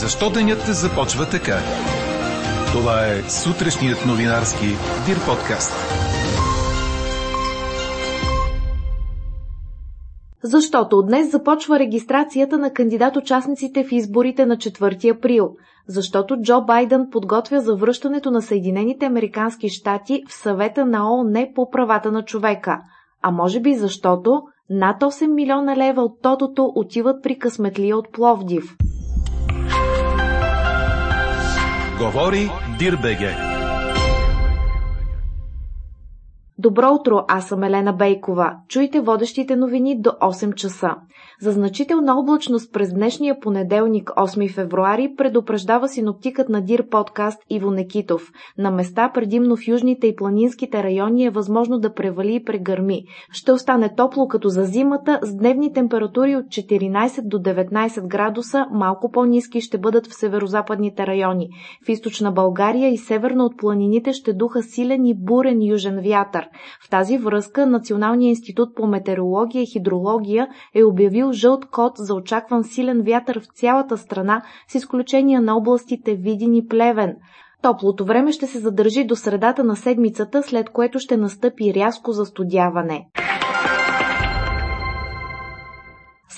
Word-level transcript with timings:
Защо 0.00 0.30
денят 0.30 0.58
започва 0.66 1.26
така? 1.30 1.58
Това 2.72 3.06
е 3.06 3.22
сутрешният 3.22 4.06
новинарски 4.06 4.66
Дир 5.06 5.16
подкаст. 5.28 5.72
Защото 10.42 10.98
от 10.98 11.06
днес 11.06 11.30
започва 11.30 11.78
регистрацията 11.78 12.58
на 12.58 12.70
кандидат-участниците 12.70 13.84
в 13.84 13.92
изборите 13.92 14.46
на 14.46 14.56
4 14.56 15.16
април. 15.16 15.56
Защото 15.88 16.36
Джо 16.42 16.60
Байден 16.60 17.08
подготвя 17.10 17.60
завръщането 17.60 18.30
на 18.30 18.42
Съединените 18.42 19.06
Американски 19.06 19.68
щати 19.68 20.22
в 20.28 20.32
съвета 20.32 20.86
на 20.86 21.12
ООН 21.12 21.46
по 21.54 21.70
правата 21.70 22.12
на 22.12 22.24
човека. 22.24 22.80
А 23.22 23.30
може 23.30 23.60
би 23.60 23.74
защото 23.74 24.42
над 24.70 25.02
8 25.02 25.26
милиона 25.26 25.76
лева 25.76 26.02
от 26.02 26.22
тотото 26.22 26.72
отиват 26.74 27.22
при 27.22 27.38
късметлия 27.38 27.96
от 27.96 28.12
Пловдив. 28.12 28.76
Говори 31.98 32.50
Дирбеге. 32.78 33.55
Добро 36.66 36.92
утро, 36.92 37.24
аз 37.28 37.48
съм 37.48 37.62
Елена 37.62 37.92
Бейкова. 37.92 38.52
Чуйте 38.68 39.00
водещите 39.00 39.56
новини 39.56 40.00
до 40.00 40.10
8 40.10 40.54
часа. 40.54 40.94
За 41.40 41.52
значителна 41.52 42.18
облачност 42.18 42.72
през 42.72 42.94
днешния 42.94 43.40
понеделник, 43.40 44.08
8 44.08 44.54
февруари, 44.54 45.14
предупреждава 45.16 45.88
синоптикът 45.88 46.48
на 46.48 46.60
Дир 46.60 46.88
подкаст 46.88 47.38
Иво 47.50 47.70
Некитов. 47.70 48.32
На 48.58 48.70
места, 48.70 49.10
предимно 49.14 49.56
в 49.56 49.68
южните 49.68 50.06
и 50.06 50.16
планинските 50.16 50.82
райони, 50.82 51.24
е 51.24 51.30
възможно 51.30 51.78
да 51.78 51.94
превали 51.94 52.34
и 52.34 52.44
прегърми. 52.44 53.04
Ще 53.32 53.52
остане 53.52 53.94
топло 53.96 54.28
като 54.28 54.48
за 54.48 54.64
зимата, 54.64 55.20
с 55.22 55.34
дневни 55.34 55.72
температури 55.72 56.36
от 56.36 56.46
14 56.46 57.22
до 57.22 57.38
19 57.38 58.06
градуса, 58.06 58.66
малко 58.70 59.10
по-низки 59.10 59.60
ще 59.60 59.78
бъдат 59.78 60.06
в 60.06 60.14
северо-западните 60.14 61.06
райони. 61.06 61.48
В 61.86 61.88
източна 61.88 62.32
България 62.32 62.88
и 62.88 62.98
северно 62.98 63.44
от 63.44 63.56
планините 63.56 64.12
ще 64.12 64.32
духа 64.32 64.62
силен 64.62 65.06
и 65.06 65.14
бурен 65.14 65.62
южен 65.62 66.00
вятър. 66.04 66.48
В 66.84 66.90
тази 66.90 67.18
връзка 67.18 67.66
Националният 67.66 68.38
институт 68.38 68.74
по 68.74 68.86
метеорология 68.86 69.62
и 69.62 69.66
хидрология 69.66 70.48
е 70.74 70.84
обявил 70.84 71.32
жълт 71.32 71.66
код 71.66 71.92
за 71.96 72.14
очакван 72.14 72.64
силен 72.64 73.02
вятър 73.02 73.40
в 73.40 73.46
цялата 73.54 73.98
страна, 73.98 74.42
с 74.68 74.74
изключение 74.74 75.40
на 75.40 75.56
областите 75.56 76.14
Видин 76.14 76.54
и 76.54 76.66
Плевен. 76.68 77.16
Топлото 77.62 78.04
време 78.04 78.32
ще 78.32 78.46
се 78.46 78.58
задържи 78.58 79.04
до 79.04 79.16
средата 79.16 79.64
на 79.64 79.76
седмицата, 79.76 80.42
след 80.42 80.70
което 80.70 80.98
ще 80.98 81.16
настъпи 81.16 81.74
рязко 81.74 82.12
застудяване. 82.12 83.06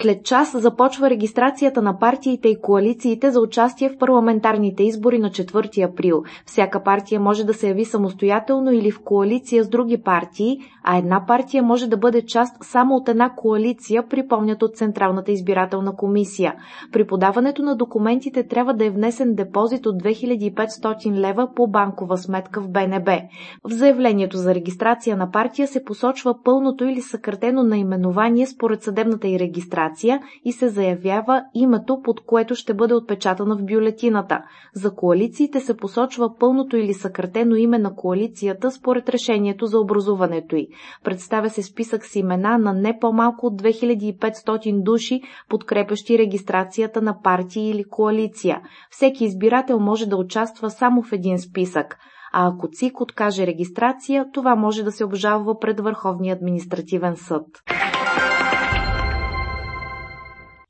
След 0.03 0.25
час 0.25 0.61
започва 0.61 1.11
регистрацията 1.11 1.83
на 1.83 1.99
партиите 1.99 2.49
и 2.49 2.61
коалициите 2.61 3.31
за 3.31 3.41
участие 3.41 3.89
в 3.89 3.99
парламентарните 3.99 4.83
избори 4.83 5.19
на 5.19 5.31
4 5.31 5.91
април. 5.91 6.23
Всяка 6.47 6.83
партия 6.83 7.21
може 7.21 7.45
да 7.45 7.55
се 7.55 7.69
яви 7.69 7.85
самостоятелно 7.85 8.73
или 8.73 8.91
в 8.91 9.01
коалиция 9.05 9.65
с 9.65 9.69
други 9.69 10.03
партии, 10.03 10.59
а 10.85 10.97
една 10.97 11.27
партия 11.27 11.63
може 11.63 11.87
да 11.89 11.97
бъде 11.97 12.23
част 12.23 12.57
само 12.65 12.97
от 12.97 13.09
една 13.09 13.31
коалиция, 13.31 14.09
припомнят 14.09 14.63
от 14.63 14.77
Централната 14.77 15.33
избирателна 15.33 15.97
комисия. 15.97 16.55
При 16.93 17.07
подаването 17.07 17.63
на 17.63 17.77
документите 17.77 18.47
трябва 18.47 18.75
да 18.75 18.85
е 18.85 18.91
внесен 18.91 19.35
депозит 19.35 19.87
от 19.87 20.03
2500 20.03 21.13
лева 21.13 21.49
по 21.57 21.67
банкова 21.67 22.19
сметка 22.19 22.61
в 22.61 22.69
БНБ. 22.69 23.19
В 23.65 23.71
заявлението 23.71 24.37
за 24.37 24.55
регистрация 24.55 25.17
на 25.17 25.31
партия 25.31 25.69
се 25.69 25.85
посочва 25.85 26.35
пълното 26.45 26.85
или 26.85 27.01
съкратено 27.01 27.63
наименование 27.63 28.47
според 28.47 28.83
съдебната 28.83 29.29
и 29.29 29.39
регистрация 29.39 29.88
регистрация 29.89 30.21
и 30.45 30.53
се 30.53 30.69
заявява 30.69 31.45
името, 31.55 32.01
под 32.03 32.21
което 32.21 32.55
ще 32.55 32.75
бъде 32.75 32.95
отпечатана 32.95 33.57
в 33.57 33.65
бюлетината. 33.65 34.43
За 34.75 34.95
коалициите 34.95 35.61
се 35.61 35.77
посочва 35.77 36.39
пълното 36.39 36.77
или 36.77 36.95
съкратено 36.95 37.57
име 37.57 37.79
на 37.79 37.95
коалицията 37.95 38.71
според 38.71 39.09
решението 39.09 39.67
за 39.67 39.79
образуването 39.79 40.57
й. 40.57 40.69
Представя 41.05 41.51
се 41.51 41.63
списък 41.63 42.05
с 42.05 42.17
имена 42.17 42.59
на 42.59 42.73
не 42.73 42.99
по-малко 43.01 43.47
от 43.47 43.63
2500 43.63 44.83
души, 44.83 45.21
подкрепящи 45.49 46.19
регистрацията 46.19 47.03
на 47.03 47.23
партия 47.23 47.71
или 47.71 47.85
коалиция. 47.85 48.61
Всеки 48.91 49.25
избирател 49.25 49.81
може 49.81 50.07
да 50.07 50.17
участва 50.17 50.71
само 50.71 51.03
в 51.03 51.13
един 51.13 51.39
списък 51.39 51.97
а 52.33 52.49
ако 52.49 52.69
ЦИК 52.69 53.01
откаже 53.01 53.47
регистрация, 53.47 54.27
това 54.33 54.57
може 54.57 54.83
да 54.83 54.93
се 54.93 55.05
обжалва 55.05 55.59
пред 55.59 55.81
Върховния 55.81 56.37
административен 56.37 57.17
съд. 57.17 57.45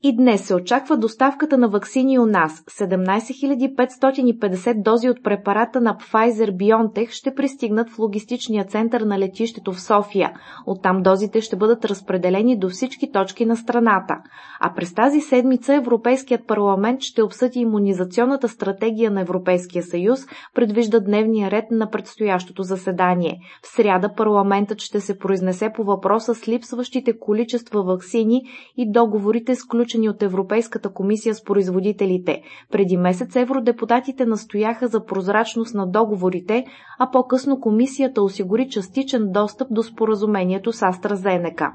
И 0.03 0.15
днес 0.15 0.45
се 0.45 0.55
очаква 0.55 0.97
доставката 0.97 1.57
на 1.57 1.69
ваксини 1.69 2.19
у 2.19 2.25
нас. 2.25 2.63
17 2.65 3.75
550 3.75 4.81
дози 4.83 5.09
от 5.09 5.23
препарата 5.23 5.81
на 5.81 5.95
Pfizer-BioNTech 5.95 7.09
ще 7.09 7.35
пристигнат 7.35 7.89
в 7.89 7.99
логистичния 7.99 8.65
център 8.65 9.01
на 9.01 9.19
летището 9.19 9.73
в 9.73 9.81
София. 9.81 10.31
Оттам 10.65 11.03
дозите 11.03 11.41
ще 11.41 11.55
бъдат 11.55 11.85
разпределени 11.85 12.59
до 12.59 12.69
всички 12.69 13.11
точки 13.11 13.45
на 13.45 13.57
страната. 13.57 14.15
А 14.59 14.73
през 14.73 14.93
тази 14.93 15.21
седмица 15.21 15.75
Европейският 15.75 16.47
парламент 16.47 17.01
ще 17.01 17.23
обсъди 17.23 17.59
иммунизационната 17.59 18.49
стратегия 18.49 19.11
на 19.11 19.21
Европейския 19.21 19.83
съюз, 19.83 20.19
предвижда 20.55 20.99
дневния 20.99 21.51
ред 21.51 21.65
на 21.71 21.89
предстоящото 21.89 22.63
заседание. 22.63 23.39
В 23.63 23.67
сряда 23.75 24.13
парламентът 24.13 24.81
ще 24.81 24.99
се 24.99 25.17
произнесе 25.17 25.69
по 25.75 25.83
въпроса 25.83 26.35
с 26.35 26.47
липсващите 26.47 27.19
количества 27.19 27.83
ваксини 27.83 28.41
и 28.77 28.91
договорите 28.91 29.55
с 29.55 29.65
сключени 29.89 30.09
от 30.09 30.23
Европейската 30.23 30.89
комисия 30.89 31.35
с 31.35 31.43
производителите. 31.43 32.41
Преди 32.71 32.97
месец 32.97 33.35
евродепутатите 33.35 34.25
настояха 34.25 34.87
за 34.87 35.05
прозрачност 35.05 35.75
на 35.75 35.87
договорите, 35.87 36.65
а 36.99 37.11
по-късно 37.11 37.59
комисията 37.59 38.21
осигури 38.21 38.69
частичен 38.69 39.31
достъп 39.31 39.67
до 39.71 39.83
споразумението 39.83 40.73
с 40.73 40.81
AstraZeneca. 40.81 41.71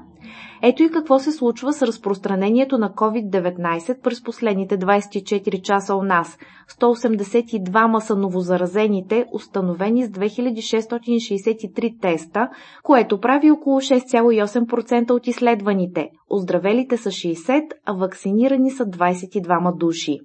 Ето 0.61 0.83
и 0.83 0.89
какво 0.89 1.19
се 1.19 1.31
случва 1.31 1.73
с 1.73 1.81
разпространението 1.81 2.77
на 2.77 2.89
COVID-19 2.89 4.01
през 4.01 4.23
последните 4.23 4.77
24 4.77 5.61
часа 5.61 5.95
у 5.95 6.03
нас. 6.03 6.37
182 6.79 7.99
са 7.99 8.15
новозаразените, 8.15 9.25
установени 9.33 10.05
с 10.05 10.09
2663 10.09 12.01
теста, 12.01 12.49
което 12.83 13.19
прави 13.19 13.51
около 13.51 13.79
6,8% 13.81 15.11
от 15.11 15.27
изследваните. 15.27 16.09
Оздравелите 16.29 16.97
са 16.97 17.09
60, 17.09 17.63
а 17.85 17.93
вакцинирани 17.93 18.71
са 18.71 18.85
22 18.85 19.77
души. 19.77 20.19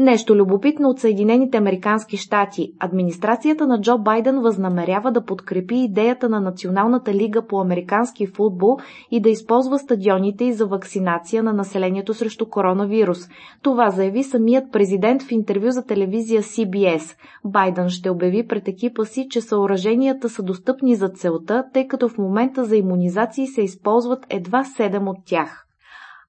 Нещо 0.00 0.36
любопитно 0.36 0.88
от 0.88 0.98
Съединените 0.98 1.58
Американски 1.58 2.16
щати. 2.16 2.72
Администрацията 2.78 3.66
на 3.66 3.80
Джо 3.80 3.98
Байден 3.98 4.40
възнамерява 4.40 5.12
да 5.12 5.24
подкрепи 5.24 5.74
идеята 5.74 6.28
на 6.28 6.40
Националната 6.40 7.14
лига 7.14 7.46
по 7.46 7.60
американски 7.60 8.26
футбол 8.26 8.76
и 9.10 9.20
да 9.20 9.30
използва 9.30 9.78
стадионите 9.78 10.44
и 10.44 10.52
за 10.52 10.66
вакцинация 10.66 11.42
на 11.42 11.52
населението 11.52 12.14
срещу 12.14 12.48
коронавирус. 12.48 13.18
Това 13.62 13.90
заяви 13.90 14.22
самият 14.22 14.72
президент 14.72 15.22
в 15.22 15.32
интервю 15.32 15.70
за 15.70 15.86
телевизия 15.86 16.42
CBS. 16.42 17.16
Байден 17.44 17.88
ще 17.88 18.10
обяви 18.10 18.46
пред 18.46 18.68
екипа 18.68 19.04
си, 19.04 19.26
че 19.30 19.40
съоръженията 19.40 20.28
са 20.28 20.42
достъпни 20.42 20.94
за 20.94 21.08
целта, 21.08 21.64
тъй 21.72 21.88
като 21.88 22.08
в 22.08 22.18
момента 22.18 22.64
за 22.64 22.76
иммунизации 22.76 23.46
се 23.46 23.62
използват 23.62 24.26
едва 24.30 24.64
7 24.64 25.10
от 25.10 25.18
тях 25.26 25.66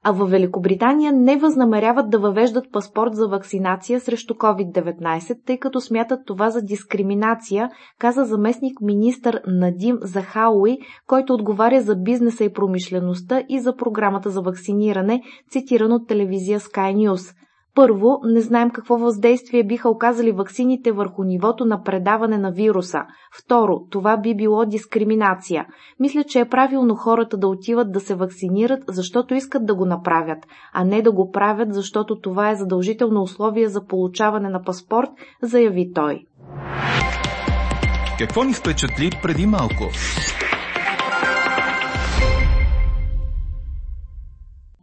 а 0.03 0.11
във 0.11 0.29
Великобритания 0.29 1.13
не 1.13 1.37
възнамеряват 1.37 2.09
да 2.09 2.19
въвеждат 2.19 2.71
паспорт 2.71 3.15
за 3.15 3.27
вакцинация 3.27 3.99
срещу 3.99 4.33
COVID-19, 4.33 5.37
тъй 5.45 5.57
като 5.57 5.81
смятат 5.81 6.19
това 6.25 6.49
за 6.49 6.61
дискриминация, 6.61 7.69
каза 7.99 8.25
заместник 8.25 8.81
министър 8.81 9.41
Надим 9.47 9.97
Захауи, 10.01 10.77
който 11.07 11.33
отговаря 11.33 11.81
за 11.81 11.95
бизнеса 11.95 12.43
и 12.43 12.53
промишлеността 12.53 13.43
и 13.49 13.59
за 13.59 13.75
програмата 13.75 14.29
за 14.29 14.41
вакциниране, 14.41 15.21
цитиран 15.49 15.91
от 15.91 16.07
телевизия 16.07 16.59
Sky 16.59 16.95
News. 16.95 17.35
Първо, 17.75 18.19
не 18.23 18.41
знаем 18.41 18.69
какво 18.69 18.97
въздействие 18.97 19.63
биха 19.63 19.89
оказали 19.89 20.31
ваксините 20.31 20.91
върху 20.91 21.23
нивото 21.23 21.65
на 21.65 21.83
предаване 21.83 22.37
на 22.37 22.51
вируса. 22.51 22.99
Второ, 23.37 23.79
това 23.89 24.17
би 24.17 24.35
било 24.35 24.65
дискриминация. 24.65 25.65
Мисля, 25.99 26.23
че 26.23 26.39
е 26.39 26.49
правилно 26.49 26.95
хората 26.95 27.37
да 27.37 27.47
отиват 27.47 27.91
да 27.91 27.99
се 27.99 28.15
вакцинират, 28.15 28.83
защото 28.87 29.35
искат 29.35 29.65
да 29.65 29.75
го 29.75 29.85
направят, 29.85 30.39
а 30.73 30.83
не 30.83 31.01
да 31.01 31.11
го 31.11 31.31
правят, 31.31 31.73
защото 31.73 32.19
това 32.19 32.49
е 32.49 32.55
задължително 32.55 33.21
условие 33.21 33.67
за 33.67 33.85
получаване 33.85 34.49
на 34.49 34.63
паспорт, 34.63 35.09
заяви 35.41 35.91
той. 35.93 36.25
Какво 38.19 38.43
ни 38.43 38.53
впечатли 38.53 39.09
преди 39.23 39.45
малко? 39.45 39.83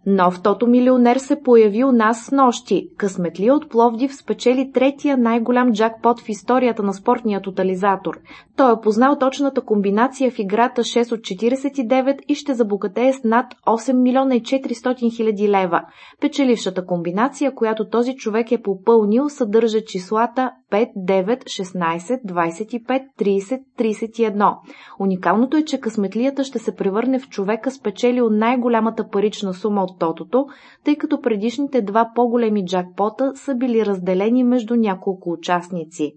Нов 0.06 0.42
тото 0.42 0.66
милионер 0.66 1.16
се 1.16 1.42
появи 1.42 1.84
у 1.84 1.92
нас 1.92 2.24
с 2.24 2.30
нощи. 2.30 2.88
Късметли 2.96 3.50
от 3.50 3.70
Пловдив 3.70 4.14
спечели 4.14 4.70
третия 4.74 5.18
най-голям 5.18 5.72
джакпот 5.72 6.20
в 6.20 6.28
историята 6.28 6.82
на 6.82 6.94
спортния 6.94 7.42
тотализатор. 7.42 8.18
Той 8.56 8.72
е 8.72 8.80
познал 8.82 9.16
точната 9.18 9.60
комбинация 9.60 10.30
в 10.30 10.38
играта 10.38 10.82
6 10.82 11.12
от 11.12 11.20
49 11.20 12.20
и 12.28 12.34
ще 12.34 12.54
забогатее 12.54 13.12
с 13.12 13.24
над 13.24 13.46
8 13.66 13.92
милиона 13.92 14.34
и 14.34 14.42
400 14.42 15.16
хиляди 15.16 15.48
лева. 15.48 15.82
Печелившата 16.20 16.86
комбинация, 16.86 17.54
която 17.54 17.88
този 17.88 18.14
човек 18.14 18.52
е 18.52 18.62
попълнил, 18.62 19.28
съдържа 19.28 19.84
числата 19.84 20.50
5, 20.70 20.88
9, 20.96 21.44
16, 21.44 22.22
25, 22.24 23.06
30, 23.18 23.62
31. 23.78 24.56
Уникалното 25.00 25.56
е, 25.56 25.64
че 25.64 25.80
късметлията 25.80 26.44
ще 26.44 26.58
се 26.58 26.74
превърне 26.74 27.18
в 27.18 27.28
човека 27.28 27.70
спечелил 27.70 28.30
най-голямата 28.30 29.08
парична 29.08 29.54
сума 29.54 29.82
от 29.82 29.98
тотото, 29.98 30.46
тъй 30.84 30.96
като 30.96 31.20
предишните 31.20 31.82
два 31.82 32.10
по-големи 32.14 32.64
джакпота 32.64 33.32
са 33.34 33.54
били 33.54 33.86
разделени 33.86 34.44
между 34.44 34.76
няколко 34.76 35.30
участници. 35.30 36.12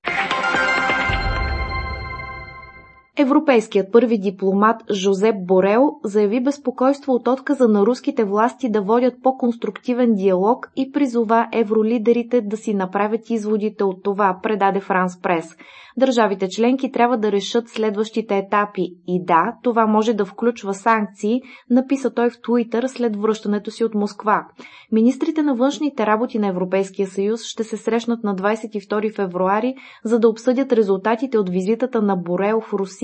Европейският 3.17 3.91
първи 3.91 4.17
дипломат 4.17 4.91
Жозеп 4.91 5.35
Борел 5.39 5.91
заяви 6.03 6.43
безпокойство 6.43 7.13
от 7.13 7.27
отказа 7.27 7.67
на 7.67 7.85
руските 7.85 8.23
власти 8.23 8.71
да 8.71 8.81
водят 8.81 9.13
по-конструктивен 9.23 10.15
диалог 10.15 10.71
и 10.75 10.91
призова 10.91 11.47
евролидерите 11.53 12.41
да 12.41 12.57
си 12.57 12.73
направят 12.73 13.29
изводите 13.29 13.83
от 13.83 14.03
това, 14.03 14.39
предаде 14.43 14.79
Франс 14.79 15.21
Прес. 15.21 15.55
Държавите 15.97 16.47
членки 16.49 16.91
трябва 16.91 17.17
да 17.17 17.31
решат 17.31 17.69
следващите 17.69 18.37
етапи. 18.37 18.95
И 19.07 19.25
да, 19.25 19.55
това 19.63 19.87
може 19.87 20.13
да 20.13 20.25
включва 20.25 20.73
санкции, 20.73 21.41
написа 21.69 22.13
той 22.13 22.29
в 22.29 22.41
Туитър 22.41 22.87
след 22.87 23.15
връщането 23.15 23.71
си 23.71 23.83
от 23.83 23.95
Москва. 23.95 24.47
Министрите 24.91 25.43
на 25.43 25.55
външните 25.55 26.05
работи 26.05 26.39
на 26.39 26.47
Европейския 26.47 27.07
съюз 27.07 27.43
ще 27.43 27.63
се 27.63 27.77
срещнат 27.77 28.23
на 28.23 28.35
22 28.35 29.15
февруари, 29.15 29.75
за 30.03 30.19
да 30.19 30.29
обсъдят 30.29 30.73
резултатите 30.73 31.37
от 31.37 31.49
визитата 31.49 32.01
на 32.01 32.15
Борел 32.15 32.61
в 32.61 32.73
Русия, 32.73 33.00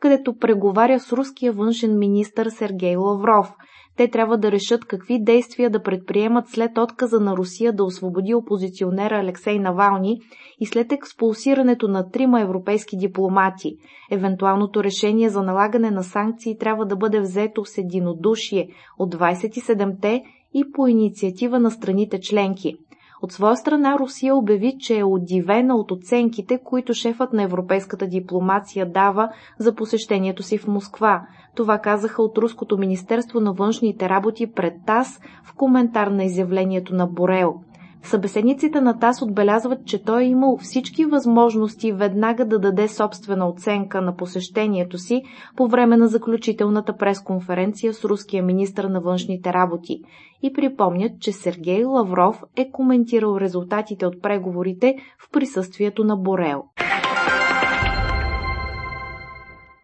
където 0.00 0.36
преговаря 0.38 1.00
с 1.00 1.12
руския 1.12 1.52
външен 1.52 1.98
министр 1.98 2.50
Сергей 2.50 2.96
Лавров– 2.96 3.54
те 3.96 4.08
трябва 4.08 4.38
да 4.38 4.52
решат 4.52 4.84
какви 4.84 5.22
действия 5.22 5.70
да 5.70 5.82
предприемат 5.82 6.48
след 6.48 6.78
отказа 6.78 7.20
на 7.20 7.36
Русия 7.36 7.72
да 7.72 7.84
освободи 7.84 8.34
опозиционера 8.34 9.18
Алексей 9.18 9.58
Навални 9.58 10.20
и 10.60 10.66
след 10.66 10.92
експулсирането 10.92 11.88
на 11.88 12.10
трима 12.10 12.40
европейски 12.40 12.96
дипломати. 12.96 13.76
Евентуалното 14.10 14.84
решение 14.84 15.28
за 15.28 15.42
налагане 15.42 15.90
на 15.90 16.02
санкции 16.02 16.58
трябва 16.58 16.86
да 16.86 16.96
бъде 16.96 17.20
взето 17.20 17.64
с 17.64 17.78
единодушие 17.78 18.68
от 18.98 19.14
27-те 19.14 20.22
и 20.54 20.72
по 20.72 20.86
инициатива 20.86 21.60
на 21.60 21.70
страните 21.70 22.20
членки. 22.20 22.76
От 23.22 23.32
своя 23.32 23.56
страна 23.56 23.98
Русия 23.98 24.36
обяви, 24.36 24.76
че 24.78 24.98
е 24.98 25.04
удивена 25.04 25.76
от 25.76 25.90
оценките, 25.90 26.58
които 26.64 26.94
шефът 26.94 27.32
на 27.32 27.42
европейската 27.42 28.06
дипломация 28.06 28.90
дава 28.90 29.28
за 29.58 29.74
посещението 29.74 30.42
си 30.42 30.58
в 30.58 30.66
Москва. 30.66 31.26
Това 31.54 31.78
казаха 31.78 32.22
от 32.22 32.38
Руското 32.38 32.78
Министерство 32.78 33.40
на 33.40 33.52
външните 33.52 34.08
работи 34.08 34.52
пред 34.52 34.74
ТАС 34.86 35.20
в 35.44 35.54
коментар 35.54 36.06
на 36.06 36.24
изявлението 36.24 36.94
на 36.94 37.06
Борел. 37.06 37.54
Събеседниците 38.02 38.80
на 38.80 38.98
ТАС 38.98 39.22
отбелязват, 39.22 39.86
че 39.86 40.02
той 40.02 40.22
е 40.22 40.26
имал 40.26 40.58
всички 40.60 41.04
възможности 41.04 41.92
веднага 41.92 42.44
да 42.46 42.58
даде 42.58 42.88
собствена 42.88 43.48
оценка 43.48 44.02
на 44.02 44.16
посещението 44.16 44.98
си 44.98 45.22
по 45.56 45.68
време 45.68 45.96
на 45.96 46.08
заключителната 46.08 46.96
пресконференция 46.96 47.94
с 47.94 48.04
руския 48.04 48.42
министр 48.42 48.88
на 48.88 49.00
външните 49.00 49.52
работи 49.52 50.02
и 50.42 50.52
припомнят, 50.52 51.12
че 51.20 51.32
Сергей 51.32 51.84
Лавров 51.84 52.44
е 52.56 52.70
коментирал 52.70 53.36
резултатите 53.40 54.06
от 54.06 54.22
преговорите 54.22 54.96
в 55.18 55.30
присъствието 55.30 56.04
на 56.04 56.16
Борел. 56.16 56.62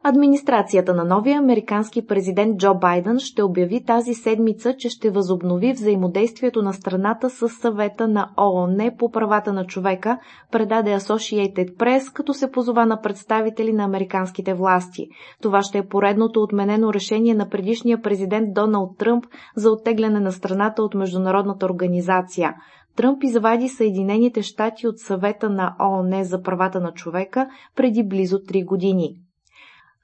Администрацията 0.05 0.95
на 0.95 1.05
новия 1.05 1.39
американски 1.39 2.07
президент 2.07 2.59
Джо 2.59 2.75
Байден 2.75 3.19
ще 3.19 3.43
обяви 3.43 3.85
тази 3.85 4.15
седмица, 4.15 4.75
че 4.79 4.89
ще 4.89 5.11
възобнови 5.11 5.73
взаимодействието 5.73 6.63
на 6.63 6.73
страната 6.73 7.31
с 7.31 7.49
съвета 7.49 8.09
на 8.09 8.31
ООН 8.37 8.91
по 8.99 9.11
правата 9.11 9.53
на 9.53 9.67
човека, 9.67 10.19
предаде 10.53 10.91
Associated 10.91 11.77
Press, 11.77 12.13
като 12.13 12.35
се 12.35 12.51
позова 12.51 12.87
на 12.87 13.01
представители 13.01 13.73
на 13.73 13.85
американските 13.85 14.55
власти. 14.55 15.09
Това 15.43 15.63
ще 15.63 15.79
е 15.79 15.87
поредното 15.87 16.43
отменено 16.43 16.93
решение 16.93 17.35
на 17.35 17.49
предишния 17.49 18.03
президент 18.03 18.55
Доналд 18.55 18.99
Тръмп 18.99 19.25
за 19.57 19.71
оттегляне 19.71 20.21
на 20.21 20.33
страната 20.33 20.83
от 20.83 20.95
международната 20.95 21.67
организация. 21.67 22.55
Тръмп 22.97 23.23
извади 23.23 23.69
Съединените 23.69 24.43
щати 24.43 24.87
от 24.87 24.99
съвета 24.99 25.51
на 25.51 25.77
ООН 25.81 26.25
за 26.25 26.43
правата 26.43 26.81
на 26.81 26.93
човека 26.93 27.49
преди 27.77 28.09
близо 28.09 28.37
3 28.37 28.65
години. 28.65 29.28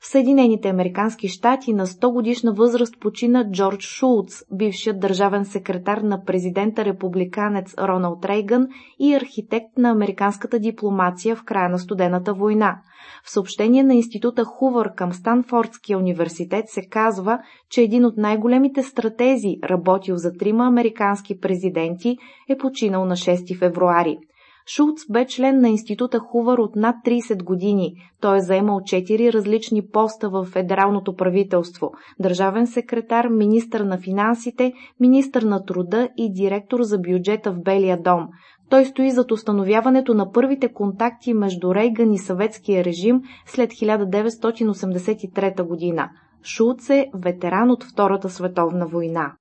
В 0.05 0.06
Съединените 0.06 0.69
Американски 0.69 1.29
щати 1.29 1.73
на 1.73 1.87
100 1.87 2.12
годишна 2.12 2.53
възраст 2.53 3.01
почина 3.01 3.51
Джордж 3.51 3.85
Шулц, 3.85 4.45
бившият 4.53 5.01
държавен 5.01 5.45
секретар 5.45 5.99
на 5.99 6.25
президента 6.25 6.85
републиканец 6.85 7.75
Роналд 7.79 8.25
Рейган 8.25 8.69
и 8.99 9.15
архитект 9.15 9.79
на 9.79 9.91
американската 9.91 10.59
дипломация 10.59 11.37
в 11.37 11.45
края 11.45 11.69
на 11.69 11.79
студената 11.79 12.35
война. 12.35 12.81
В 13.25 13.31
съобщение 13.31 13.83
на 13.83 13.95
института 13.95 14.45
Хувър 14.45 14.95
към 14.95 15.12
Станфордския 15.12 15.99
университет 15.99 16.65
се 16.69 16.83
казва, 16.91 17.39
че 17.71 17.83
един 17.83 18.05
от 18.05 18.17
най-големите 18.17 18.83
стратези, 18.83 19.57
работил 19.65 20.17
за 20.17 20.33
трима 20.33 20.67
американски 20.67 21.41
президенти, 21.41 22.17
е 22.49 22.57
починал 22.57 23.05
на 23.05 23.17
6 23.17 23.59
февруари. 23.59 24.19
Шулц 24.66 25.00
бе 25.11 25.26
член 25.26 25.61
на 25.61 25.69
института 25.69 26.19
Хувър 26.19 26.58
от 26.58 26.76
над 26.76 26.96
30 27.05 27.43
години. 27.43 27.94
Той 28.20 28.37
е 28.37 28.40
заемал 28.40 28.81
4 28.81 29.32
различни 29.32 29.87
поста 29.87 30.31
в 30.31 30.44
федералното 30.44 31.16
правителство– 31.16 31.93
държавен 32.19 32.66
секретар, 32.66 33.28
министър 33.28 33.81
на 33.81 33.99
финансите, 33.99 34.72
министър 35.00 35.43
на 35.43 35.64
труда 35.64 36.08
и 36.16 36.32
директор 36.32 36.82
за 36.82 36.99
бюджета 36.99 37.52
в 37.52 37.62
Белия 37.62 38.02
дом. 38.02 38.28
Той 38.70 38.84
стои 38.84 39.11
зад 39.11 39.32
установяването 39.32 40.14
на 40.14 40.32
първите 40.32 40.72
контакти 40.72 41.34
между 41.34 41.75
Рейган 41.75 42.12
и 42.12 42.19
съветския 42.19 42.84
режим 42.84 43.22
след 43.46 43.70
1983 43.70 45.66
година. 45.66 46.11
Шулц 46.43 46.90
е 46.90 47.11
ветеран 47.14 47.70
от 47.70 47.84
Втората 47.84 48.28
световна 48.28 48.87
война. 48.87 49.32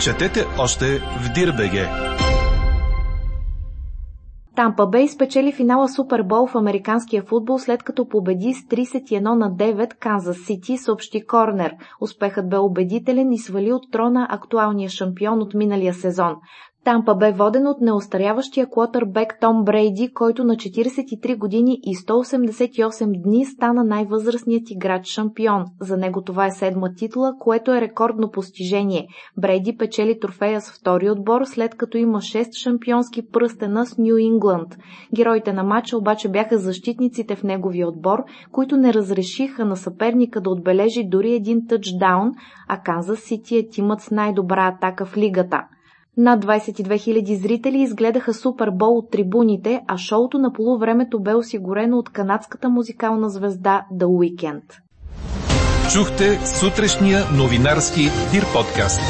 Четете 0.00 0.44
още 0.58 0.98
в 0.98 1.32
Дирбеге. 1.34 1.88
Тампа 4.56 4.86
Бей 4.86 5.08
спечели 5.08 5.52
финала 5.52 5.88
Супербол 5.88 6.46
в 6.46 6.56
американския 6.56 7.22
футбол 7.22 7.58
след 7.58 7.82
като 7.82 8.08
победи 8.08 8.54
с 8.54 8.68
31 8.68 9.20
на 9.20 9.50
9 9.50 9.94
Канзас 9.98 10.36
Сити, 10.36 10.78
съобщи 10.78 11.26
Корнер. 11.26 11.74
Успехът 12.00 12.48
бе 12.48 12.58
убедителен 12.58 13.32
и 13.32 13.38
свали 13.38 13.72
от 13.72 13.82
трона 13.92 14.26
актуалния 14.30 14.88
шампион 14.88 15.42
от 15.42 15.54
миналия 15.54 15.94
сезон. 15.94 16.34
Тампа 16.84 17.14
бе 17.14 17.32
воден 17.32 17.66
от 17.66 17.80
неостаряващия 17.80 18.66
квотърбек 18.70 19.38
Том 19.40 19.64
Брейди, 19.64 20.12
който 20.14 20.44
на 20.44 20.54
43 20.54 21.38
години 21.38 21.80
и 21.82 21.96
188 21.96 23.22
дни 23.22 23.44
стана 23.44 23.84
най-възрастният 23.84 24.70
играч 24.70 25.06
шампион. 25.06 25.64
За 25.80 25.96
него 25.96 26.22
това 26.22 26.46
е 26.46 26.50
седма 26.50 26.94
титла, 26.94 27.32
което 27.40 27.72
е 27.72 27.80
рекордно 27.80 28.30
постижение. 28.30 29.08
Брейди 29.36 29.76
печели 29.76 30.20
трофея 30.20 30.60
с 30.60 30.78
втори 30.78 31.10
отбор, 31.10 31.44
след 31.44 31.74
като 31.74 31.98
има 31.98 32.18
6 32.18 32.62
шампионски 32.62 33.28
пръстена 33.28 33.86
с 33.86 33.98
Нью 33.98 34.16
Ингланд. 34.16 34.76
Героите 35.14 35.52
на 35.52 35.62
матча 35.62 35.96
обаче 35.96 36.28
бяха 36.28 36.58
защитниците 36.58 37.36
в 37.36 37.42
неговия 37.42 37.88
отбор, 37.88 38.24
които 38.52 38.76
не 38.76 38.94
разрешиха 38.94 39.64
на 39.64 39.76
съперника 39.76 40.40
да 40.40 40.50
отбележи 40.50 41.04
дори 41.04 41.34
един 41.34 41.66
тъчдаун, 41.66 42.32
а 42.68 42.80
Канзас 42.82 43.18
Сити 43.18 43.56
е 43.56 43.68
тимът 43.68 44.00
с 44.00 44.10
най-добра 44.10 44.66
атака 44.66 45.06
в 45.06 45.16
лигата. 45.16 45.60
Над 46.16 46.44
22 46.44 46.86
000 46.86 47.34
зрители 47.34 47.78
изгледаха 47.78 48.34
Супербол 48.34 48.98
от 48.98 49.10
трибуните, 49.10 49.80
а 49.88 49.98
шоуто 49.98 50.38
на 50.38 50.52
полувремето 50.52 51.20
бе 51.20 51.34
осигурено 51.34 51.98
от 51.98 52.08
канадската 52.08 52.68
музикална 52.68 53.28
звезда 53.28 53.86
The 53.92 54.04
Weeknd. 54.04 54.62
Чухте 55.92 56.46
сутрешния 56.46 57.18
новинарски 57.38 58.00
Дир 58.32 58.44
подкаст. 58.52 59.00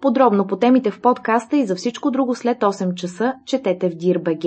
Подробно 0.00 0.46
по 0.46 0.56
темите 0.56 0.90
в 0.90 1.00
подкаста 1.00 1.56
и 1.56 1.66
за 1.66 1.74
всичко 1.74 2.10
друго 2.10 2.34
след 2.34 2.58
8 2.58 2.94
часа 2.94 3.34
четете 3.46 3.90
в 3.90 3.94
Дир.бг. 3.94 4.44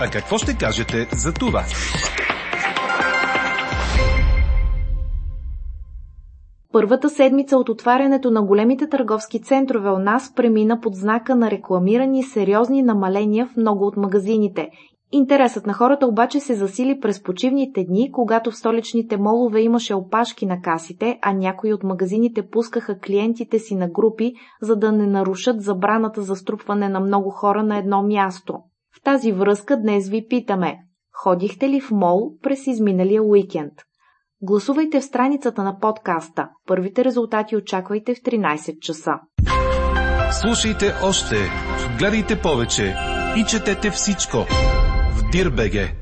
А 0.00 0.10
какво 0.12 0.38
ще 0.38 0.56
кажете 0.56 1.08
за 1.12 1.32
това? 1.32 1.64
Първата 6.72 7.08
седмица 7.08 7.56
от 7.56 7.68
отварянето 7.68 8.30
на 8.30 8.42
големите 8.42 8.88
търговски 8.88 9.42
центрове 9.42 9.90
у 9.90 9.98
нас 9.98 10.34
премина 10.34 10.80
под 10.80 10.94
знака 10.94 11.36
на 11.36 11.50
рекламирани 11.50 12.22
сериозни 12.22 12.82
намаления 12.82 13.46
в 13.46 13.56
много 13.56 13.86
от 13.86 13.96
магазините. 13.96 14.68
Интересът 15.12 15.66
на 15.66 15.72
хората 15.72 16.06
обаче 16.06 16.40
се 16.40 16.54
засили 16.54 17.00
през 17.00 17.22
почивните 17.22 17.84
дни, 17.84 18.12
когато 18.12 18.50
в 18.50 18.56
столичните 18.56 19.16
молове 19.16 19.60
имаше 19.60 19.94
опашки 19.94 20.46
на 20.46 20.60
касите, 20.60 21.18
а 21.22 21.32
някои 21.32 21.72
от 21.72 21.82
магазините 21.82 22.48
пускаха 22.48 22.98
клиентите 22.98 23.58
си 23.58 23.74
на 23.74 23.88
групи, 23.88 24.32
за 24.62 24.76
да 24.76 24.92
не 24.92 25.06
нарушат 25.06 25.62
забраната 25.62 26.22
за 26.22 26.36
струпване 26.36 26.88
на 26.88 27.00
много 27.00 27.30
хора 27.30 27.62
на 27.62 27.78
едно 27.78 28.02
място. 28.02 28.58
В 28.98 29.02
тази 29.02 29.32
връзка 29.32 29.80
днес 29.80 30.08
ви 30.08 30.26
питаме, 30.28 30.78
ходихте 31.22 31.68
ли 31.68 31.80
в 31.80 31.90
мол 31.90 32.32
през 32.42 32.66
изминалия 32.66 33.22
уикенд? 33.22 33.72
Гласувайте 34.42 35.00
в 35.00 35.04
страницата 35.04 35.62
на 35.62 35.78
подкаста. 35.78 36.48
Първите 36.66 37.04
резултати 37.04 37.56
очаквайте 37.56 38.14
в 38.14 38.18
13 38.18 38.78
часа. 38.78 39.12
Слушайте 40.32 40.92
още, 41.02 41.36
гледайте 41.98 42.42
повече 42.42 42.94
и 43.36 43.44
четете 43.44 43.90
всичко 43.90 44.36
в 45.10 45.30
Дирбеге. 45.32 45.94